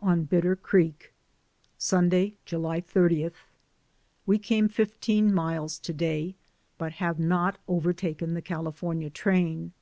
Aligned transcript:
ON 0.00 0.26
EMITTER 0.32 0.56
CREEK. 0.56 1.12
Sunday, 1.76 2.32
July 2.46 2.80
30. 2.80 3.28
We 4.24 4.38
came 4.38 4.68
fifteen 4.70 5.34
miles 5.34 5.78
to 5.80 5.92
day, 5.92 6.34
but 6.78 6.92
have 6.92 7.18
not 7.18 7.58
overtaken 7.68 8.32
the 8.32 8.40
California 8.40 9.10
train. 9.10 9.74